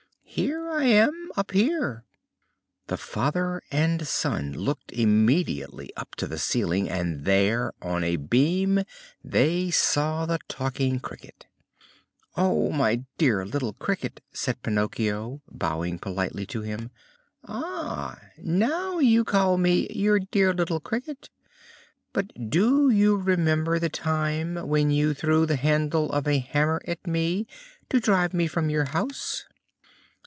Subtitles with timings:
[0.33, 2.05] "Here I am, up here!"
[2.87, 8.85] The father and son looked immediately up to the ceiling, and there on a beam
[9.21, 11.47] they saw the Talking Cricket.
[12.37, 16.91] "Oh, my dear little Cricket!" said Pinocchio, bowing politely to him.
[17.43, 18.17] "Ah!
[18.37, 21.29] now you call me 'Your dear little Cricket.'
[22.13, 27.05] But do you remember the time when you threw the handle of a hammer at
[27.05, 27.47] me,
[27.89, 29.43] to drive me from your house?"